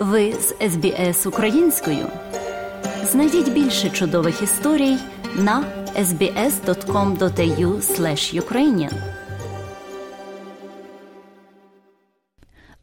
Ви 0.00 0.32
з 0.32 0.54
СБС 0.70 1.26
українською. 1.26 2.06
Знайдіть 3.04 3.52
більше 3.52 3.90
чудових 3.90 4.42
історій 4.42 4.96
на 5.36 5.64
sbs.com.au 5.96 7.80
ukrainian 8.40 8.92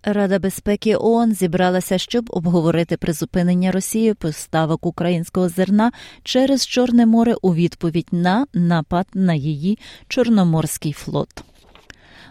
Рада 0.03 0.39
безпеки 0.39 0.95
ООН 0.95 1.33
зібралася, 1.33 1.97
щоб 1.97 2.25
обговорити 2.29 2.97
призупинення 2.97 3.71
Росії 3.71 4.13
поставок 4.13 4.85
українського 4.85 5.49
зерна 5.49 5.91
через 6.23 6.67
Чорне 6.67 7.05
море 7.05 7.35
у 7.41 7.53
відповідь 7.53 8.07
на 8.11 8.45
напад 8.53 9.07
на 9.13 9.33
її 9.33 9.79
Чорноморський 10.07 10.93
флот. 10.93 11.43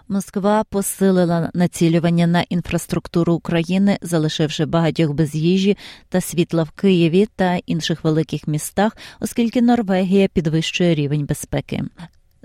Москва 0.09 0.65
посилила 0.65 1.51
націлювання 1.55 2.27
на 2.27 2.43
інфраструктуру 2.43 3.35
України, 3.35 3.99
залишивши 4.03 4.65
багатьох 4.65 5.13
без 5.13 5.35
їжі 5.35 5.77
та 6.09 6.21
світла 6.21 6.63
в 6.63 6.71
Києві 6.71 7.29
та 7.37 7.57
інших 7.67 8.05
великих 8.05 8.49
містах, 8.49 8.97
оскільки 9.21 9.63
Норвегія 9.63 10.29
підвищує 10.29 10.95
рівень 10.95 11.27
безпеки. 11.27 11.83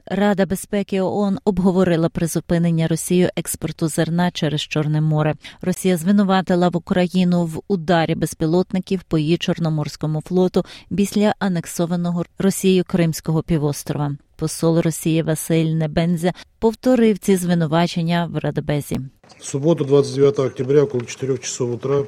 Рада 0.05 0.45
безпеки 0.45 1.02
ООН 1.02 1.38
обговорила 1.45 2.09
призупинення 2.09 2.88
Росією 2.88 3.29
експорту 3.35 3.88
зерна 3.88 4.31
через 4.31 4.61
Чорне 4.61 5.02
море. 5.02 5.35
Росія 5.61 5.97
звинуватила 5.97 6.69
в 6.69 6.77
Україну 6.77 7.45
в 7.45 7.61
ударі 7.67 8.16
безпілотників 8.16 9.03
по 9.03 9.17
її 9.17 9.38
Чорноморському 9.38 10.21
флоту 10.21 10.66
після 10.95 11.35
анексованого 11.39 12.25
Росією 12.39 12.83
Кримського 12.88 13.43
півострова. 13.43 14.16
Посол 14.41 14.80
Росії 14.80 15.23
Василь 15.23 15.66
Небензя 15.66 16.34
повторив 16.59 17.18
ці 17.18 17.36
звинувачення 17.36 18.30
в 18.34 18.38
Радбезі. 18.38 19.00
В 19.40 19.45
суботу, 19.45 19.84
29 19.84 20.40
октября, 20.40 20.81
около 20.81 21.04
4 21.04 21.38
часов 21.38 21.72
утра 21.72 22.04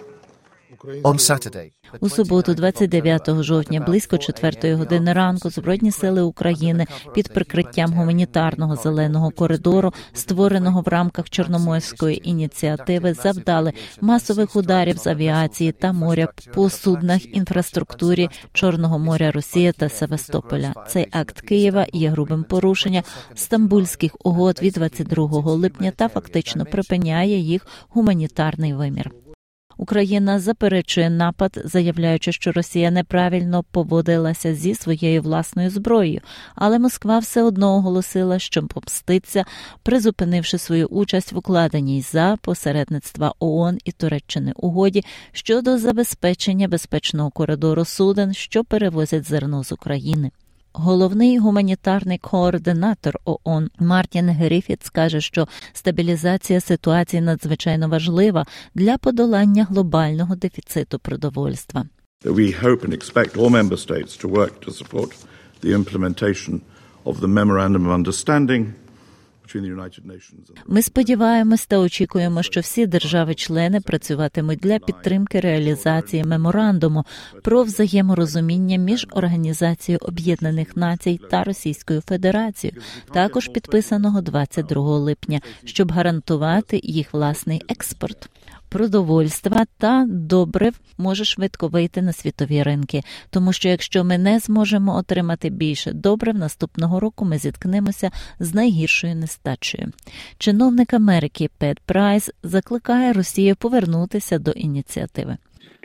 у 2.00 2.10
суботу, 2.10 2.54
29 2.54 3.44
жовтня, 3.44 3.80
близько 3.80 4.18
4 4.18 4.76
години 4.76 5.14
ранку, 5.14 5.50
збройні 5.50 5.92
сили 5.92 6.22
України 6.22 6.86
під 7.14 7.34
прикриттям 7.34 7.94
гуманітарного 7.94 8.76
зеленого 8.76 9.32
коридору, 9.32 9.94
створеного 10.14 10.82
в 10.82 10.88
рамках 10.88 11.30
Чорноморської 11.30 12.30
ініціативи, 12.30 13.14
завдали 13.14 13.74
масових 14.02 14.56
ударів 14.56 14.98
з 14.98 15.08
авіації 15.08 15.72
та 15.72 15.94
моря 15.94 16.28
по 16.54 16.70
суднах 16.70 17.36
інфраструктурі 17.36 18.30
Чорного 18.54 19.00
моря 19.00 19.32
Росії 19.32 19.72
та 19.72 19.90
Севастополя. 19.90 20.74
Цей 20.88 21.08
акт 21.12 21.42
Києва 21.42 21.88
є 21.94 22.10
грубим 22.10 22.44
порушенням 22.44 23.04
стамбульських 23.36 24.16
угод 24.24 24.60
від 24.62 24.74
22 24.74 25.42
липня 25.42 25.92
та 25.92 26.10
фактично 26.10 26.66
припиняє 26.66 27.38
їх 27.38 27.68
гуманітарний 27.90 28.74
вимір. 28.74 29.23
Україна 29.84 30.40
заперечує 30.40 31.10
напад, 31.10 31.62
заявляючи, 31.66 32.32
що 32.32 32.52
Росія 32.52 32.92
неправильно 32.92 33.64
поводилася 33.72 34.56
зі 34.56 34.76
своєю 34.76 35.22
власною 35.22 35.70
зброєю, 35.70 36.22
але 36.56 36.80
Москва 36.80 37.20
все 37.20 37.44
одно 37.44 37.76
оголосила, 37.76 38.40
що 38.40 38.68
помститься, 38.68 39.46
призупинивши 39.84 40.58
свою 40.58 40.88
участь 40.88 41.32
в 41.32 41.38
укладеній 41.38 42.02
за 42.02 42.38
посередництва 42.42 43.34
ООН 43.40 43.78
і 43.86 43.92
Туреччини 43.92 44.54
угоді 44.56 45.04
щодо 45.32 45.78
забезпечення 45.78 46.68
безпечного 46.68 47.30
коридору 47.30 47.86
суден, 47.86 48.34
що 48.34 48.64
перевозять 48.64 49.28
зерно 49.28 49.64
з 49.64 49.72
України. 49.72 50.32
Головний 50.76 51.38
гуманітарний 51.38 52.18
координатор 52.18 53.20
ООН 53.26 53.70
Мартін 53.80 54.30
Гріфіт 54.30 54.90
каже, 54.90 55.22
що 55.22 55.48
стабілізація 55.74 56.60
ситуації 56.60 57.22
надзвичайно 57.22 57.90
важлива 57.90 58.46
для 58.76 58.98
подолання 58.98 59.64
глобального 59.64 60.36
дефіциту 60.36 61.00
продовольства. 61.00 61.86
We 62.26 62.64
hope 62.64 62.86
and 62.86 62.94
expect 62.94 63.38
all 63.38 63.50
member 63.50 63.78
states 63.78 64.18
to 64.24 64.30
work 64.30 64.54
to 64.66 64.72
support 64.72 65.12
the 65.64 65.72
implementation 65.80 66.62
of 67.06 67.20
the 67.20 67.28
memorandum 67.28 67.84
of 67.88 68.04
understanding 68.04 68.66
ми 70.68 70.82
сподіваємось 70.82 71.66
та 71.66 71.78
очікуємо, 71.78 72.44
що 72.44 72.60
всі 72.60 72.86
держави-члени 72.86 73.82
працюватимуть 73.82 74.60
для 74.60 74.80
підтримки 74.80 75.40
реалізації 75.40 76.24
меморандуму 76.24 77.06
про 77.44 77.64
взаєморозуміння 77.64 78.78
між 78.78 79.08
Організацією 79.12 80.00
Об'єднаних 80.02 80.78
Націй 80.78 81.20
та 81.32 81.44
Російською 81.44 82.02
Федерацією, 82.02 82.82
також 83.14 83.48
підписаного 83.48 84.22
22 84.22 84.98
липня, 84.98 85.42
щоб 85.66 85.92
гарантувати 85.92 86.82
їх 86.84 87.14
власний 87.14 87.62
експорт 87.70 88.30
продовольства 88.74 89.66
та 89.78 90.06
добрив 90.10 90.80
може 90.98 91.26
швидко 91.26 91.68
вийти 91.68 92.02
на 92.02 92.14
світові 92.14 92.64
ринки, 92.64 93.02
тому 93.30 93.54
що 93.54 93.70
якщо 93.70 94.04
ми 94.04 94.18
не 94.18 94.40
зможемо 94.40 94.96
отримати 94.96 95.50
більше 95.50 95.92
добрив, 95.92 96.36
наступного 96.36 97.00
року 97.00 97.26
ми 97.26 97.38
зіткнемося 97.38 98.12
з 98.40 98.54
найгіршою 98.54 99.16
нестачею. 99.16 99.92
Чиновник 100.38 100.94
Америки 100.94 101.50
Пет 101.58 101.80
Прайс 101.80 102.32
закликає 102.44 103.14
Росію 103.14 103.56
повернутися 103.56 104.40
до 104.40 104.52
ініціативи. 104.52 105.38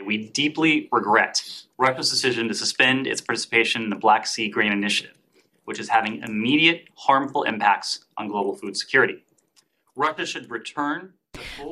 We 0.07 0.17
deeply 0.41 0.89
regret 0.99 1.33
Russia's 1.77 2.09
decision 2.15 2.43
to 2.51 2.55
suspend 2.65 2.99
its 3.11 3.21
participation 3.29 3.79
in 3.85 3.89
the 3.95 4.01
Black 4.05 4.23
Sea 4.33 4.47
Grain 4.55 4.71
Initiative, 4.81 5.15
which 5.67 5.79
is 5.83 5.87
having 5.97 6.15
immediate 6.29 6.79
harmful 7.07 7.41
impacts 7.53 7.91
on 8.17 8.23
global 8.33 8.53
food 8.59 8.75
security. 8.83 9.17
Russia 10.05 10.25
should 10.31 10.47
return 10.59 10.99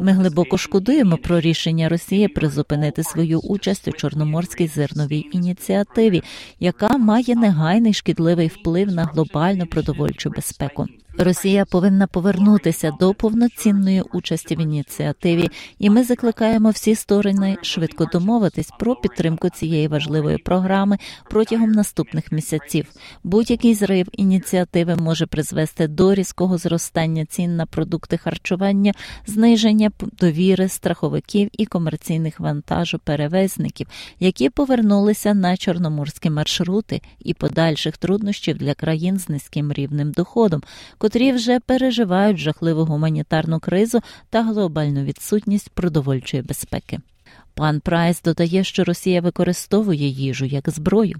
ми 0.02 0.12
глибоко 0.12 0.58
шкодуємо 0.58 1.18
про 1.18 1.40
рішення 1.40 1.90
Росії 1.90 2.28
призупинити 2.28 3.04
свою 3.04 3.40
участь 3.40 3.88
у 3.88 3.92
Чорноморській 3.92 4.68
зерновій 4.68 5.26
ініціативі, 5.32 6.24
яка 6.60 6.98
має 6.98 7.36
негайний 7.36 7.94
шкідливий 7.94 8.48
вплив 8.48 8.92
на 8.92 9.04
глобальну 9.04 9.66
продовольчу 9.66 10.30
безпеку. 10.30 10.86
Росія 11.20 11.66
повинна 11.66 12.08
повернутися 12.08 12.92
до 13.00 13.14
повноцінної 13.14 14.02
участі 14.02 14.56
в 14.56 14.62
ініціативі, 14.62 15.50
і 15.80 15.90
ми 15.90 16.04
закликаємо 16.04 16.70
всі 16.70 16.96
сторони 16.96 17.58
швидко 17.62 18.06
домовитись 18.06 18.70
про 18.80 18.96
підтримку 18.96 19.50
цієї 19.50 19.88
важливої 19.88 20.38
програми 20.38 20.98
протягом 21.30 21.72
наступних 21.72 22.32
місяців. 22.32 22.86
Будь-який 23.24 23.74
зрив 23.74 24.08
ініціативи 24.12 24.96
може 24.96 25.26
призвести 25.26 25.88
до 25.88 26.14
різкого 26.14 26.58
зростання 26.58 27.26
цін 27.26 27.56
на 27.56 27.66
продукти 27.66 28.18
харчування, 28.18 28.94
зниження 29.28 29.92
довіри 30.20 30.70
страховиків 30.70 31.50
і 31.52 31.66
комерційних 31.66 32.40
вантажоперевезників, 32.40 33.88
які 34.20 34.50
повернулися 34.50 35.34
на 35.34 35.58
чорноморські 35.58 36.30
маршрути 36.30 37.02
і 37.20 37.34
подальших 37.34 37.98
труднощів 37.98 38.58
для 38.58 38.74
країн 38.74 39.20
з 39.20 39.30
низьким 39.30 39.74
рівнем 39.74 40.12
доходом 40.12 40.62
котрі 41.08 41.32
вже 41.32 41.60
переживають 41.60 42.38
жахливу 42.38 42.86
гуманітарну 42.86 43.60
кризу 43.60 44.00
та 44.30 44.42
глобальну 44.42 45.04
відсутність 45.04 45.70
продовольчої 45.70 46.44
безпеки. 46.44 47.00
Пан 47.56 47.80
Прайс 47.80 48.22
додає, 48.22 48.64
що 48.64 48.84
Росія 48.84 49.22
використовує 49.22 50.08
їжу 50.08 50.46
як 50.46 50.70
зброю. 50.70 51.16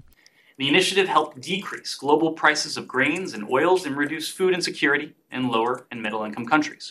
The 0.58 0.74
initiative 0.74 1.08
helped 1.14 1.38
decrease 1.38 1.92
global 2.02 2.30
prices 2.42 2.76
of 2.78 2.86
grains 2.86 3.28
and 3.36 3.42
oils 3.50 3.86
and 3.86 3.96
reduce 3.96 4.26
food 4.38 4.52
insecurity 4.58 5.08
in 5.36 5.50
lower 5.54 5.74
and 5.90 6.02
middle 6.02 6.22
income 6.28 6.48
countries. 6.54 6.84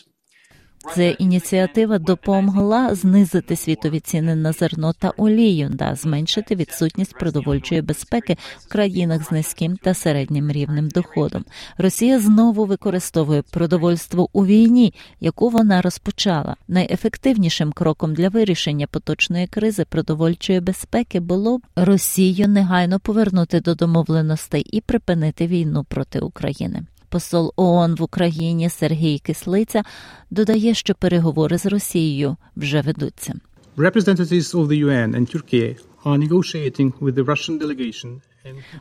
Ця 0.94 1.10
ініціатива 1.10 1.98
допомогла 1.98 2.94
знизити 2.94 3.56
світові 3.56 4.00
ціни 4.00 4.34
на 4.34 4.52
зерно 4.52 4.92
та 4.92 5.12
олію 5.16 5.70
та 5.78 5.94
зменшити 5.94 6.54
відсутність 6.54 7.18
продовольчої 7.18 7.82
безпеки 7.82 8.36
в 8.58 8.68
країнах 8.68 9.24
з 9.24 9.30
низьким 9.30 9.76
та 9.76 9.94
середнім 9.94 10.50
рівнем 10.50 10.88
доходом. 10.88 11.44
Росія 11.78 12.20
знову 12.20 12.64
використовує 12.64 13.42
продовольство 13.42 14.28
у 14.32 14.46
війні, 14.46 14.94
яку 15.20 15.48
вона 15.48 15.82
розпочала. 15.82 16.56
Найефективнішим 16.68 17.72
кроком 17.72 18.14
для 18.14 18.28
вирішення 18.28 18.86
поточної 18.86 19.46
кризи 19.46 19.84
продовольчої 19.84 20.60
безпеки 20.60 21.20
було 21.20 21.58
б 21.58 21.62
Росію 21.76 22.48
негайно 22.48 23.00
повернути 23.00 23.60
до 23.60 23.74
домовленостей 23.74 24.62
і 24.62 24.80
припинити 24.80 25.46
війну 25.46 25.84
проти 25.84 26.18
України. 26.18 26.82
Посол 27.08 27.52
ООН 27.56 27.94
в 27.94 28.02
Україні 28.02 28.70
Сергій 28.70 29.18
Кислиця 29.18 29.82
додає, 30.30 30.74
що 30.74 30.94
переговори 30.94 31.58
з 31.58 31.66
Росією 31.66 32.36
вже 32.56 32.80
ведуться. 32.80 33.34
Representatives 33.76 34.54
of 34.54 34.66
the 34.66 34.84
UN 34.84 35.14
and 35.16 35.36
Turkey 35.36 35.76
are 36.04 36.18
negotiating 36.28 36.92
with 37.00 37.14
the 37.14 37.24
Russian 37.24 37.58
delegation 37.58 38.20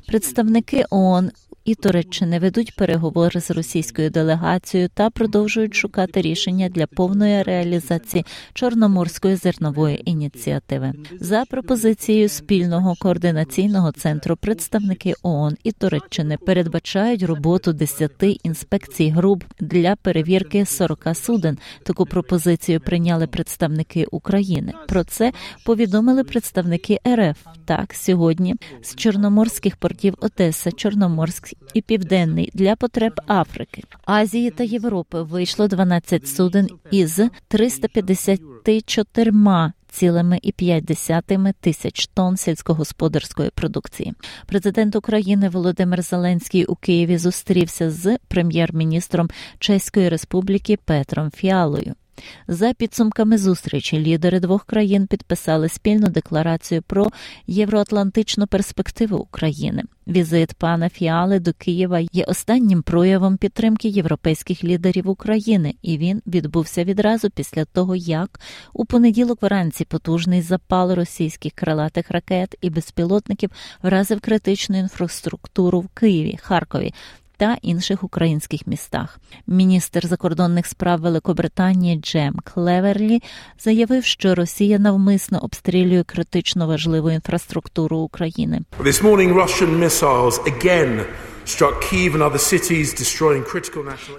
Представники 0.08 0.86
ООН 0.90 1.32
і 1.68 1.76
Туреччини 1.76 2.40
ведуть 2.40 2.76
переговори 2.76 3.42
з 3.42 3.52
російською 3.52 4.10
делегацією 4.10 4.90
та 4.94 5.10
продовжують 5.10 5.76
шукати 5.76 6.22
рішення 6.22 6.70
для 6.70 6.88
повної 6.88 7.44
реалізації 7.44 8.26
чорноморської 8.54 9.36
зернової 9.36 10.10
ініціативи. 10.10 10.94
За 11.20 11.46
пропозицією 11.46 12.30
спільного 12.30 12.96
координаційного 13.00 13.92
центру 13.92 14.36
представники 14.36 15.14
ООН 15.24 15.58
і 15.64 15.72
Туреччини 15.72 16.38
передбачають 16.38 17.24
роботу 17.24 17.74
10 17.74 18.12
інспекцій 18.44 19.10
груп 19.10 19.44
для 19.60 19.96
перевірки 19.96 20.66
40 20.66 21.08
суден. 21.14 21.58
Таку 21.84 22.06
пропозицію 22.06 22.80
прийняли 22.80 23.28
представники 23.28 24.06
України. 24.12 24.74
Про 24.88 25.04
це 25.04 25.32
повідомили 25.66 26.24
представники 26.24 27.00
РФ. 27.08 27.38
Так 27.66 27.94
сьогодні 27.94 28.56
з 28.82 28.96
чорноморських 29.48 29.78
портів 29.78 30.14
Одеса, 30.20 30.72
Чорноморськ 30.72 31.54
і 31.74 31.82
Південний 31.82 32.52
для 32.54 32.76
потреб 32.76 33.14
Африки, 33.28 33.84
Азії 34.06 34.52
та 34.52 34.64
Європи 34.64 35.22
вийшло 35.22 35.68
12 35.68 36.28
суден 36.28 36.68
із 36.92 37.20
354 37.48 39.32
цілими 39.92 40.40
і 40.42 40.52
5 40.52 40.84
тисяч 41.62 42.08
тонн 42.08 42.38
сільськогосподарської 42.38 43.50
продукції. 43.50 44.14
Президент 44.46 44.96
України 44.96 45.50
Володимир 45.50 46.02
Зеленський 46.02 46.66
у 46.66 46.76
Києві 46.76 47.18
зустрівся 47.18 47.92
з 47.92 48.18
прем'єр-міністром 48.28 49.30
Чеської 49.60 50.10
Республіки 50.10 50.78
Петром 50.86 51.32
Фіалою. 51.32 51.96
За 52.48 52.74
підсумками 52.74 53.38
зустрічі 53.38 54.00
лідери 54.00 54.40
двох 54.40 54.66
країн 54.66 55.08
підписали 55.08 55.70
спільну 55.70 56.08
декларацію 56.08 56.82
про 56.82 57.08
євроатлантичну 57.48 58.48
перспективу 58.48 59.18
України. 59.18 59.84
Візит 60.08 60.54
пана 60.54 60.90
Фіали 60.90 61.40
до 61.40 61.54
Києва 61.54 62.00
є 62.00 62.24
останнім 62.24 62.82
проявом 62.82 63.38
підтримки 63.38 63.88
європейських 63.88 64.64
лідерів 64.64 65.10
України, 65.10 65.76
і 65.82 65.98
він 65.98 66.22
відбувся 66.28 66.84
відразу 66.84 67.30
після 67.30 67.66
того, 67.66 67.96
як 67.96 68.40
у 68.74 68.86
понеділок 68.86 69.42
вранці 69.42 69.86
потужний 69.86 70.42
запал 70.42 70.92
російських 70.92 71.54
крилатих 71.54 72.12
ракет 72.12 72.56
і 72.62 72.70
безпілотників 72.70 73.50
вразив 73.84 74.22
критичну 74.22 74.80
інфраструктуру 74.80 75.80
в 75.80 75.88
Києві, 75.88 76.38
Харкові 76.42 76.94
та 77.38 77.58
інших 77.62 78.04
українських 78.04 78.68
містах. 78.68 79.20
Міністр 79.48 80.08
закордонних 80.08 80.66
справ 80.66 81.00
Великобританії 81.02 81.96
Джеймс 81.96 82.36
Клеверлі 82.44 83.24
заявив, 83.60 84.06
що 84.06 84.36
Росія 84.36 84.80
навмисно 84.80 85.40
обстрілює 85.40 86.04
критично 86.04 86.68
важливу 86.68 87.12
інфраструктуру 87.12 87.98
України. 87.98 88.62
This 88.80 89.04
morning 89.04 89.34
Russian 89.34 89.80
missiles 89.80 90.44
again 90.44 91.04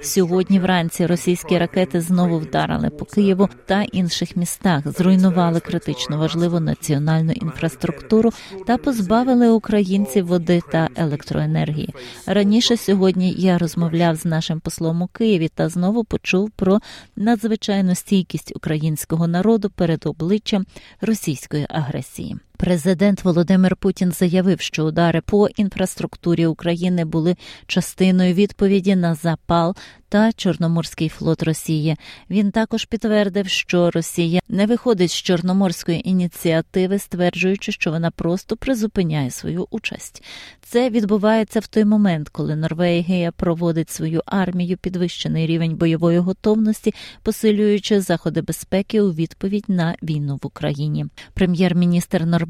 Сьогодні 0.03 0.61
вранці 0.61 1.07
російські 1.07 1.59
ракети 1.59 2.01
знову 2.01 2.39
вдарили 2.39 2.91
по 2.91 3.05
Києву 3.05 3.49
та 3.67 3.83
інших 3.83 4.37
містах, 4.37 4.89
зруйнували 4.89 5.61
критично 5.61 6.19
важливу 6.19 6.61
національну 6.61 7.33
інфраструктуру 7.33 8.31
та 8.67 8.77
позбавили 8.77 9.49
українців 9.49 10.27
води 10.27 10.63
та 10.73 10.89
електроенергії. 10.97 11.95
Раніше 12.27 12.77
сьогодні 12.77 13.35
я 13.39 13.59
розмовляв 13.59 14.17
з 14.17 14.25
нашим 14.25 14.61
послом 14.61 15.03
у 15.03 15.07
Києві 15.07 15.49
та 15.55 15.69
знову 15.69 16.05
почув 16.05 16.51
про 16.51 16.81
надзвичайну 17.17 17.95
стійкість 17.95 18.53
українського 18.57 19.29
народу 19.29 19.71
перед 19.71 20.07
обличчям 20.07 20.67
російської 21.01 21.67
агресії. 21.71 22.37
Президент 22.59 23.25
Володимир 23.25 23.77
Путін 23.77 24.13
заявив, 24.13 24.61
що 24.61 24.85
удари 24.85 25.21
по 25.21 25.49
інфраструктурі 25.49 26.47
України 26.47 27.05
були 27.05 27.37
частиною 27.67 28.35
відповіді 28.35 28.97
на 28.97 29.15
запал 29.15 29.77
та 30.09 30.33
Чорноморський 30.33 31.09
флот 31.09 31.43
Росії. 31.43 31.97
Він 32.31 32.51
також 32.51 32.85
підтвердив, 32.85 33.49
що 33.49 33.91
Росія 33.91 34.41
не 34.49 34.67
виходить 34.67 35.11
з 35.11 35.23
чорноморської 35.23 36.09
ініціативи, 36.09 36.99
стверджуючи, 36.99 37.73
що 37.73 37.91
вона 37.91 38.11
просто 38.11 38.57
призупиняє 38.57 39.31
свою 39.31 39.67
участь. 39.71 40.25
Це 40.63 40.91
відбувається 40.91 41.61
в 41.61 41.67
той 41.67 41.85
момент, 41.85 42.29
коли 42.29 42.57
Норвегія 42.57 43.33
проводить 43.33 43.91
свою 43.91 44.23
армію, 44.27 44.77
підвищений 44.77 45.47
рівень 45.47 45.77
бойової 45.77 46.19
готовності, 46.19 46.95
посилюючи 47.23 48.01
заходи 48.01 48.43
безпеки 48.43 49.01
у 49.01 49.13
відповідь 49.13 49.65
на 49.69 49.95
війну 50.03 50.39
в 50.43 50.47
Україні. 50.47 51.07
Прем'єр-міністр 51.35 52.23
Норвегії 52.25 52.48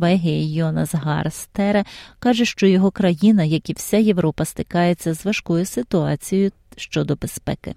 Йонас 0.54 0.94
Гарстере 0.94 1.84
каже, 2.18 2.44
що 2.44 2.66
його 2.66 2.90
країна, 2.90 3.44
як 3.44 3.70
і 3.70 3.72
вся 3.72 3.96
Європа, 3.96 4.44
стикається 4.44 5.14
з 5.14 5.24
важкою 5.24 5.66
ситуацією 5.66 6.50
щодо 6.76 7.16
безпеки. 7.16 7.74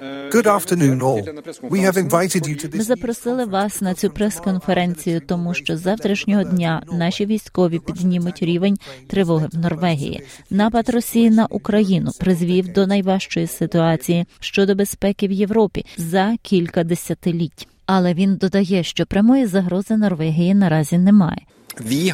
Good 0.00 0.46
afternoon, 0.46 1.02
all. 1.02 1.22
We 1.70 1.80
have 1.80 1.96
invited 1.96 2.48
you 2.48 2.56
to 2.56 2.76
Ми 2.76 2.82
запросили 2.82 3.44
вас 3.44 3.80
на 3.80 3.94
цю 3.94 4.10
прес-конференцію, 4.10 5.20
тому 5.20 5.54
що 5.54 5.76
з 5.76 5.80
завтрашнього 5.80 6.44
дня 6.44 6.82
наші 6.92 7.26
військові 7.26 7.78
піднімуть 7.78 8.42
рівень 8.42 8.78
тривоги 9.06 9.48
в 9.52 9.58
Норвегії. 9.58 10.22
Напад 10.50 10.88
Росії 10.88 11.30
на 11.30 11.46
Україну 11.46 12.10
призвів 12.20 12.72
до 12.72 12.86
найважчої 12.86 13.46
ситуації 13.46 14.26
щодо 14.40 14.74
безпеки 14.74 15.28
в 15.28 15.32
Європі 15.32 15.86
за 15.96 16.36
кілька 16.42 16.84
десятиліть. 16.84 17.68
Але 17.86 18.14
він 18.14 18.36
додає, 18.36 18.82
що 18.82 19.06
прямої 19.06 19.46
загрози 19.46 19.96
Норвегії 19.96 20.54
наразі 20.54 20.98
немає. 20.98 21.40
We 21.76 22.08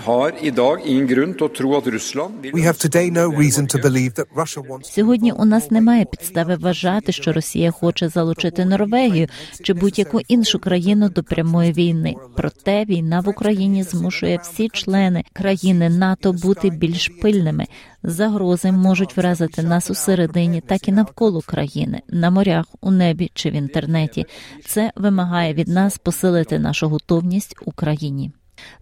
have 2.63 2.79
today 2.79 3.11
no 3.11 3.29
reason 3.29 3.67
to 3.67 3.79
believe 3.79 4.15
that 4.15 4.27
Russia 4.35 4.61
wants. 4.69 4.93
Сьогодні 4.93 5.33
у 5.33 5.45
нас 5.45 5.71
немає 5.71 6.05
підстави 6.05 6.57
вважати, 6.57 7.13
що 7.13 7.33
Росія 7.33 7.71
хоче 7.71 8.09
залучити 8.09 8.65
Норвегію 8.65 9.29
чи 9.63 9.73
будь-яку 9.73 10.21
іншу 10.21 10.59
країну 10.59 11.09
до 11.09 11.23
прямої 11.23 11.73
війни. 11.73 12.15
Проте 12.37 12.85
війна 12.85 13.21
в 13.21 13.29
Україні 13.29 13.83
змушує 13.83 14.39
всі 14.43 14.69
члени 14.69 15.25
країни 15.33 15.89
НАТО 15.89 16.33
бути 16.33 16.71
більш 16.71 17.09
пильними. 17.09 17.67
Загрози 18.03 18.73
можуть 18.73 19.17
вразити 19.17 19.63
нас 19.63 19.91
усередині, 19.91 20.61
так 20.61 20.89
і 20.89 20.93
навколо 20.93 21.41
країни, 21.41 22.01
на 22.09 22.31
морях, 22.31 22.67
у 22.81 22.91
небі 22.91 23.31
чи 23.35 23.51
в 23.51 23.53
інтернеті. 23.53 24.27
Це 24.67 24.93
вимагає 24.97 25.55
від 25.55 25.69
нас 25.69 25.99
посилити 25.99 26.59
нашу 26.59 26.89
готовність 26.89 27.57
Україні. 27.65 28.31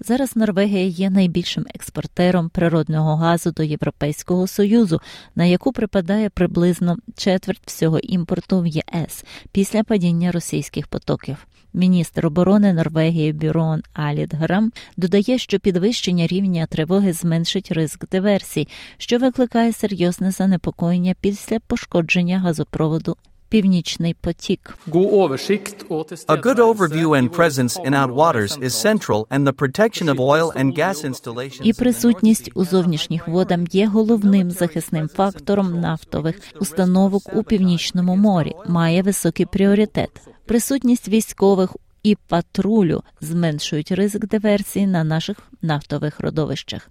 Зараз 0.01 0.37
Норвегія 0.37 0.87
є 0.87 1.11
найбільшим 1.11 1.67
експортером 1.75 2.49
природного 2.49 3.17
газу 3.17 3.51
до 3.51 3.63
Європейського 3.63 4.47
союзу, 4.47 5.01
на 5.35 5.45
яку 5.45 5.73
припадає 5.73 6.31
приблизно 6.31 6.97
четверть 7.17 7.63
всього 7.67 7.99
імпорту 7.99 8.61
в 8.61 8.67
ЄС 8.67 9.25
після 9.53 9.85
падіння 9.85 10.33
російських 10.33 10.87
потоків. 10.87 11.47
Міністр 11.75 12.27
оборони 12.27 12.73
Норвегії 12.73 13.33
Бюрон 13.33 13.83
Аліт 13.93 14.35
Грам 14.35 14.73
додає, 14.97 15.39
що 15.39 15.59
підвищення 15.59 16.27
рівня 16.27 16.67
тривоги 16.67 17.13
зменшить 17.13 17.73
ризик 17.73 18.09
диверсій, 18.11 18.69
що 18.99 19.19
викликає 19.19 19.73
серйозне 19.73 20.31
занепокоєння 20.31 21.15
після 21.21 21.61
пошкодження 21.61 22.39
газопроводу 22.39 23.17
Північний 23.49 24.15
потік. 24.15 24.79
A 24.87 26.43
good 26.43 26.59
overview 26.59 27.09
and 27.09 27.31
presence 27.31 27.79
in 27.87 27.95
out 27.95 28.13
waters 28.15 28.59
is 28.63 28.73
central, 28.87 29.27
and 29.31 29.47
the 29.47 29.53
protection 29.53 30.09
of 30.09 30.17
oil 30.21 30.53
and 30.61 30.79
gas 30.79 31.05
installations. 31.11 31.63
І 31.63 31.73
присутність 31.73 32.51
у 32.55 32.65
зовнішніх 32.65 33.29
водах 33.29 33.75
є 33.75 33.87
головним 33.87 34.51
захисним 34.51 35.09
фактором 35.09 35.81
нафтових 35.81 36.37
установок 36.61 37.23
у 37.37 37.43
північному 37.43 38.17
морі. 38.17 38.53
Має 38.67 39.03
високий 39.03 39.47
пріоритет. 39.47 40.11
Присутність 40.47 41.09
військових 41.09 41.77
і 42.03 42.17
патрулю 42.29 43.03
зменшують 43.21 43.93
ризик 43.93 44.27
диверсії 44.27 44.87
на 44.87 45.05
наших 45.05 45.37
нафтових 45.63 46.21
родовищах. 46.21 46.91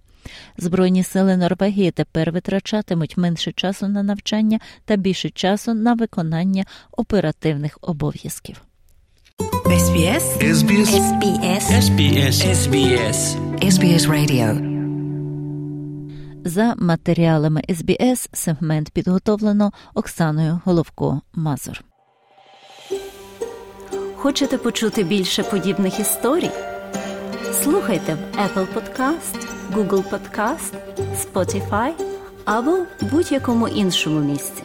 Збройні 0.56 1.04
сили 1.04 1.36
Норвегії 1.36 1.90
тепер 1.90 2.32
витрачатимуть 2.32 3.16
менше 3.16 3.52
часу 3.52 3.88
на 3.88 4.02
навчання 4.02 4.60
та 4.84 4.96
більше 4.96 5.30
часу 5.30 5.74
на 5.74 5.94
виконання 5.94 6.64
оперативних 6.90 7.78
обов'язків. 7.80 8.62
SBS 9.64 10.24
SBS. 10.42 10.90
SBS 11.18 11.62
SBS 11.84 12.36
SBS 12.62 13.18
SBS 13.72 14.04
Radio 14.06 14.78
За 16.44 16.74
матеріалами 16.78 17.62
СБС 17.70 18.28
сегмент 18.32 18.90
підготовлено 18.90 19.72
Оксаною 19.94 20.60
Головко 20.64 21.20
Мазур. 21.34 21.84
Хочете 24.16 24.58
почути 24.58 25.04
більше 25.04 25.42
подібних 25.42 26.00
історій? 26.00 26.50
Слухайте 27.52 28.14
в 28.14 28.38
Apple 28.38 28.66
Podcast, 28.74 29.57
Google 29.74 30.02
Podcast, 30.10 30.72
Spotify 31.24 31.92
або 32.44 32.78
будь-якому 33.00 33.68
іншому 33.68 34.20
місці. 34.20 34.62